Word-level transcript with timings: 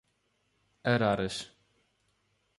Araras 0.93 1.37